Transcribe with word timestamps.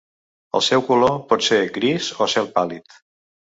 El 0.59 0.63
seu 0.67 0.83
color 0.87 1.19
pot 1.33 1.45
ser 1.49 1.61
gris 1.77 2.11
o 2.27 2.31
cel 2.37 2.53
pàl·lid. 2.59 3.01